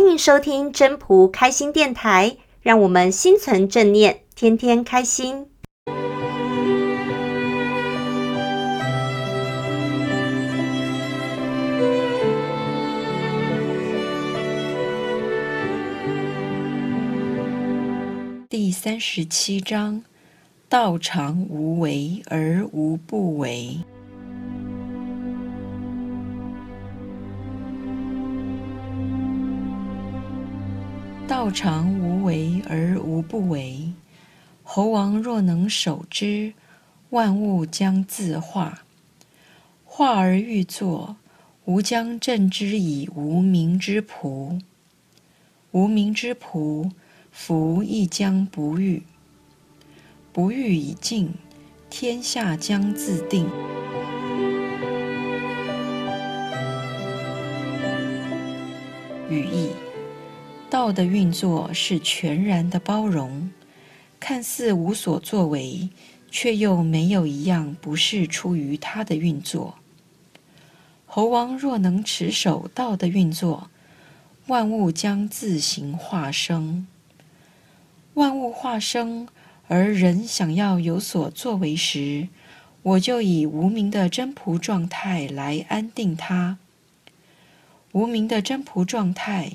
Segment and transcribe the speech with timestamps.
[0.00, 5.46] 欢迎收听真仆开心电台，让我们心存正念，天天开心。
[18.48, 20.02] 第三十七章：
[20.70, 23.78] 道常无为而无不为。
[31.40, 33.90] 道常无为而无不为，
[34.62, 36.52] 侯王若能守之，
[37.08, 38.82] 万物将自化。
[39.86, 41.16] 化而欲作，
[41.64, 44.60] 吾将镇之以无名之仆。
[45.70, 46.90] 无名之仆，
[47.32, 49.02] 夫亦将不欲。
[50.34, 51.32] 不欲以静，
[51.88, 53.48] 天下将自定。
[59.30, 59.70] 语义。
[60.80, 63.50] 道的运作是全然的包容，
[64.18, 65.90] 看似无所作为，
[66.30, 69.74] 却又没有一样不是出于他的运作。
[71.04, 73.68] 猴王若能持守道的运作，
[74.46, 76.86] 万物将自行化生。
[78.14, 79.28] 万物化生，
[79.68, 82.28] 而人想要有所作为时，
[82.80, 86.56] 我就以无名的真仆状态来安定它。
[87.92, 89.52] 无名的真仆状态。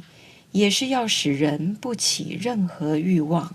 [0.56, 3.54] 也是要使人不起任何欲望，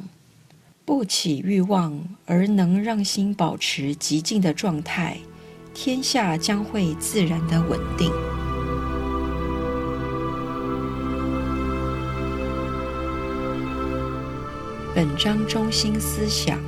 [0.85, 5.17] 不起欲望而能让心保持极静的状态，
[5.73, 8.13] 天下将会自然的稳定。
[14.95, 16.59] 本章中心思想，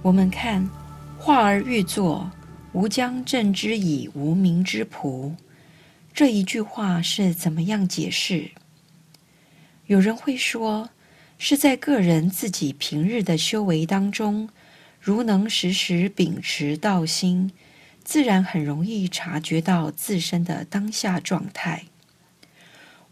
[0.00, 0.66] 我们看
[1.20, 2.30] “化而欲作，
[2.72, 5.30] 吾将镇之以无名之仆”
[6.14, 8.50] 这一句话是怎么样解释？
[9.86, 10.88] 有人会说，
[11.36, 14.48] 是在个人自己平日的修为当中，
[14.98, 17.52] 如能时时秉持道心，
[18.02, 21.84] 自然很容易察觉到自身的当下状态。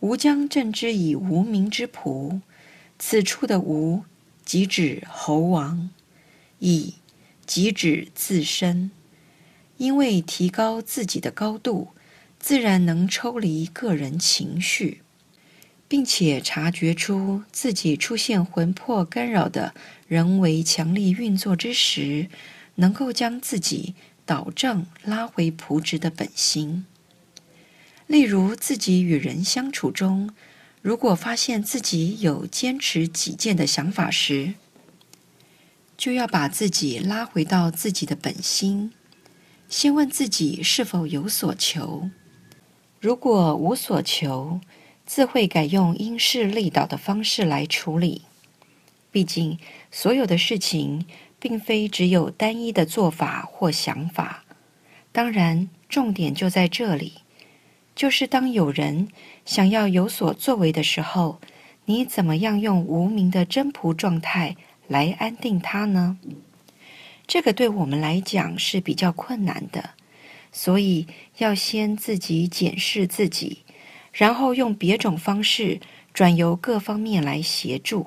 [0.00, 2.40] 吾将镇之以无名之仆，
[2.98, 4.04] 此处的吾，
[4.42, 5.90] 即指猴王；
[6.58, 6.94] 以，
[7.44, 8.90] 即指自身。
[9.76, 11.88] 因为提高自己的高度，
[12.38, 15.01] 自然能抽离个人情绪。
[15.92, 19.74] 并且察觉出自己出现魂魄干扰的
[20.08, 22.30] 人为强力运作之时，
[22.76, 23.94] 能够将自己
[24.24, 26.86] 导正，拉回朴直的本心。
[28.06, 30.30] 例如，自己与人相处中，
[30.80, 34.54] 如果发现自己有坚持己见的想法时，
[35.98, 38.92] 就要把自己拉回到自己的本心，
[39.68, 42.08] 先问自己是否有所求。
[42.98, 44.58] 如果无所求，
[45.14, 48.22] 自会改用因势利导的方式来处理。
[49.10, 49.58] 毕竟，
[49.90, 51.04] 所有的事情
[51.38, 54.42] 并非只有单一的做法或想法。
[55.12, 57.12] 当然，重点就在这里，
[57.94, 59.08] 就是当有人
[59.44, 61.38] 想要有所作为的时候，
[61.84, 64.56] 你怎么样用无名的真仆状态
[64.88, 66.16] 来安定他呢？
[67.26, 69.90] 这个对我们来讲是比较困难的，
[70.50, 71.06] 所以
[71.36, 73.58] 要先自己检视自己。
[74.12, 75.80] 然后用别种方式
[76.12, 78.06] 转由各方面来协助，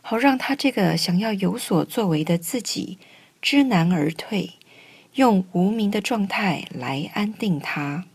[0.00, 2.98] 好让他这个想要有所作为的自己
[3.42, 4.50] 知难而退，
[5.14, 8.06] 用无名的状态来安定他。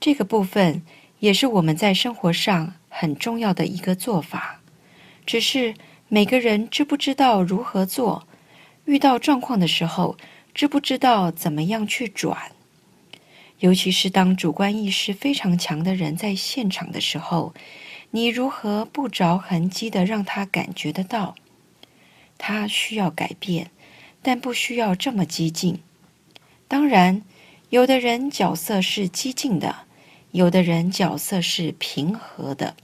[0.00, 0.82] 这个部分
[1.18, 4.60] 也是我们在生活上很重要的一个做法，
[5.26, 5.74] 只是
[6.08, 8.26] 每个人知不知道如何做，
[8.86, 10.16] 遇到状况的时候
[10.54, 12.52] 知不知道怎么样去转。
[13.60, 17.54] 尤其是当主观意识非常强的人在现场的时候，
[18.10, 21.34] 你如何不着痕迹的让他感觉得到，
[22.36, 23.70] 他需要改变，
[24.22, 25.80] 但不需要这么激进。
[26.68, 27.22] 当然，
[27.70, 29.74] 有的人角色是激进的，
[30.32, 32.76] 有的人角色是平和的，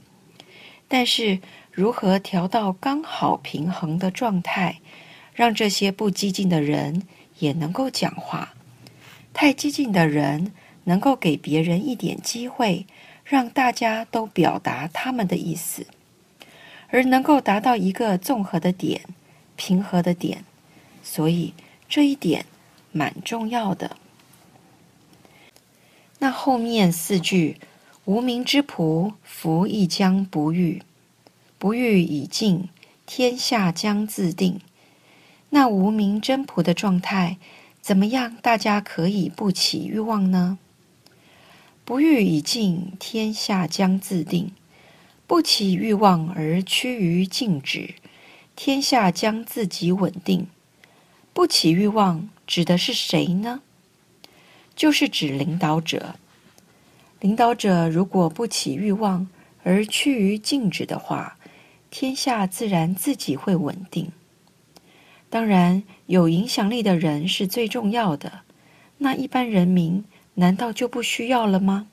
[0.87, 1.39] 但是
[1.71, 4.79] 如何调到刚好平衡的状态，
[5.33, 7.03] 让这些不激进的人
[7.39, 8.53] 也能够讲话，
[9.33, 10.51] 太激进的人，
[10.91, 12.85] 能够给别人一点机会，
[13.23, 15.87] 让大家都表达他们的意思，
[16.89, 19.05] 而能够达到一个综合的点、
[19.55, 20.43] 平和的点，
[21.01, 21.53] 所以
[21.87, 22.45] 这一点
[22.91, 23.95] 蛮重要的。
[26.19, 27.55] 那后面四句
[28.03, 30.81] “无名之仆，夫亦将不遇；
[31.57, 32.67] 不遇以静，
[33.05, 34.59] 天下将自定。”
[35.51, 37.37] 那无名真朴的状态
[37.79, 38.35] 怎么样？
[38.41, 40.57] 大家可以不起欲望呢？
[41.91, 44.51] 不欲以静，天下将自定；
[45.27, 47.95] 不起欲望而趋于静止，
[48.55, 50.47] 天下将自己稳定。
[51.33, 53.59] 不起欲望指的是谁呢？
[54.73, 56.15] 就是指领导者。
[57.19, 59.27] 领导者如果不起欲望
[59.63, 61.37] 而趋于静止的话，
[61.89, 64.13] 天下自然自己会稳定。
[65.29, 68.43] 当然，有影响力的人是最重要的。
[68.99, 70.05] 那一般人民
[70.35, 71.87] 难道就不需要了吗？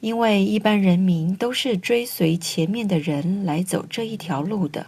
[0.00, 4.86] 因为一般人民都是追随前面的人来走这一条路的，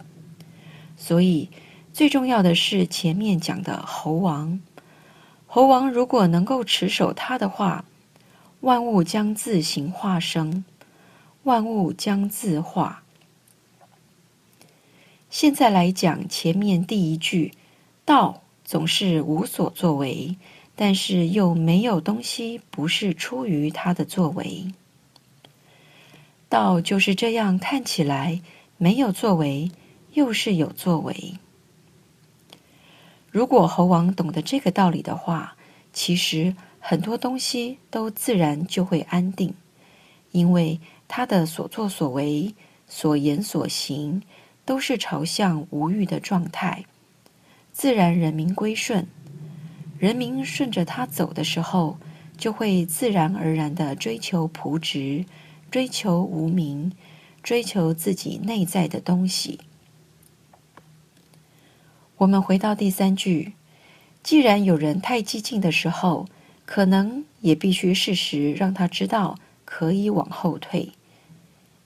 [0.97, 1.50] 所以
[1.93, 4.61] 最重要的是前面讲的猴王。
[5.47, 7.85] 猴王如果能够持守他的话，
[8.61, 10.65] 万物将自行化生，
[11.43, 13.03] 万物将自化。
[15.29, 17.53] 现在来讲前面第一句，
[18.06, 20.37] 道总是无所作为。
[20.84, 24.67] 但是又没有东西不是出于他的作为，
[26.49, 28.43] 道就是这样看起来
[28.79, 29.70] 没有作为，
[30.14, 31.34] 又是有作为。
[33.31, 35.56] 如果猴王懂得这个道理的话，
[35.93, 39.55] 其实很多东西都自然就会安定，
[40.32, 42.52] 因为他的所作所为、
[42.88, 44.20] 所言所行
[44.64, 46.84] 都是朝向无欲的状态，
[47.70, 49.06] 自然人民归顺。
[50.03, 51.97] 人民顺着他走的时候，
[52.37, 55.25] 就会自然而然的追求朴实，
[55.71, 56.91] 追求无名，
[57.41, 59.61] 追求自己内在的东西。
[62.17, 63.53] 我们回到第三句，
[64.25, 66.27] 既然有人太激进的时候，
[66.67, 70.91] 可能也必须适时让他知道可以往后退。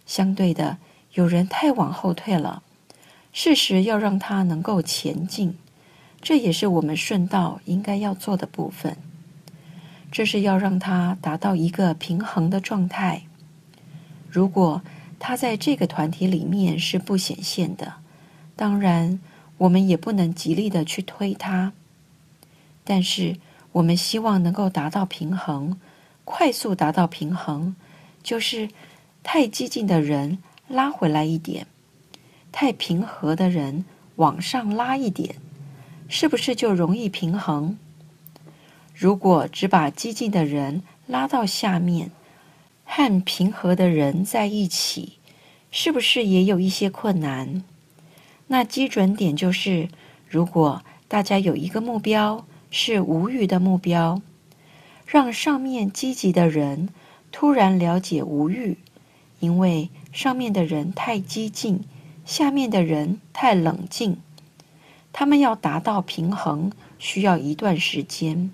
[0.07, 0.79] 相对的，
[1.13, 2.63] 有人太往后退了，
[3.35, 5.59] 适时要让他能够前进。
[6.27, 8.97] 这也是我们顺道应该要做的部分。
[10.11, 13.23] 这是要让他达到一个平衡的状态。
[14.29, 14.83] 如果
[15.21, 17.93] 他在这个团体里面是不显现的，
[18.57, 19.21] 当然
[19.59, 21.73] 我们也不能极力的去推他。
[22.83, 23.37] 但是
[23.71, 25.79] 我们希望能够达到平衡，
[26.25, 27.77] 快速达到平衡，
[28.25, 28.69] 就是
[29.23, 31.69] 太激进的人拉回来一点，
[32.51, 33.85] 太平和的人
[34.17, 35.37] 往上拉一点。
[36.09, 37.77] 是不是就容易平衡？
[38.95, 42.11] 如果只把激进的人拉到下面，
[42.85, 45.19] 和平和的人在一起，
[45.71, 47.63] 是不是也有一些困难？
[48.47, 49.89] 那基准点就是，
[50.29, 54.23] 如果大家有一个目标是无欲的目标，
[55.05, 56.89] 让上面积极的人
[57.33, 58.79] 突然了解无欲，
[59.41, 61.81] 因为上面的人太激进，
[62.25, 64.19] 下面的人太冷静。
[65.19, 68.51] 他们要达到平衡，需要一段时间。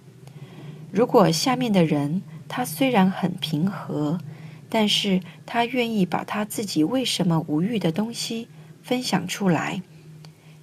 [0.93, 4.21] 如果下面的人他虽然很平和，
[4.69, 8.47] 但是他愿意把他自己为什么无欲的东西
[8.81, 9.83] 分享出来，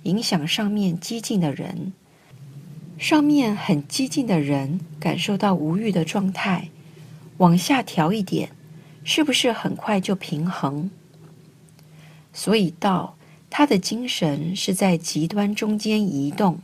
[0.03, 1.91] 影响上面激进的人。
[2.97, 6.69] 上面很激进的人感受到无欲的状态，
[7.39, 8.51] 往下调一点，
[9.03, 10.89] 是不是很快就平衡？
[12.31, 13.17] 所以道。
[13.49, 16.59] 他的精神是在极端中间移动，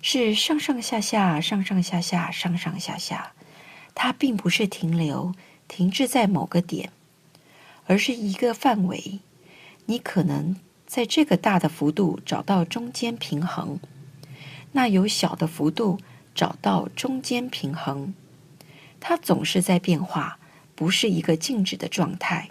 [0.00, 3.32] 是上上下下、上上下下、上上下下。
[3.94, 5.34] 它并不是停留、
[5.66, 6.90] 停滞在某个点，
[7.86, 9.18] 而是一个范围。
[9.86, 13.80] 你可能在这个大的幅度找到中间平衡，
[14.72, 15.98] 那有小的幅度
[16.34, 18.14] 找到中间平衡。
[19.00, 20.38] 它总是在变化，
[20.74, 22.50] 不是一个静止的状态，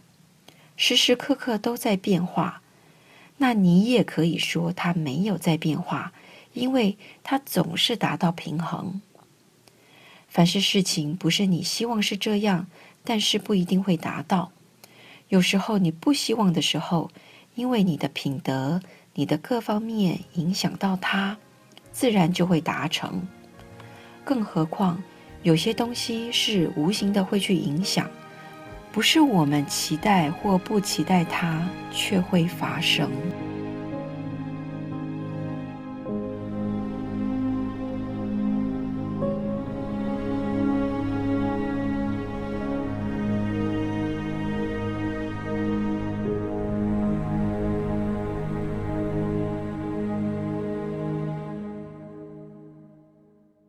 [0.75, 2.61] 时时刻刻都在变化。
[3.37, 6.11] 那你也可以说它没有在变化，
[6.53, 9.01] 因为它总是达到平衡。
[10.27, 12.67] 凡是事情不是你希望是这样，
[13.03, 14.51] 但是不一定会达到。
[15.29, 17.11] 有时候你不希望的时候，
[17.55, 18.81] 因为你的品德、
[19.13, 21.37] 你的各方面影响到它，
[21.91, 23.27] 自然就会达成。
[24.23, 25.01] 更何况
[25.43, 28.09] 有些东西是无形的会去影响。
[28.97, 31.61] 不是我们期待或不期待它，
[31.91, 33.11] 却会发生。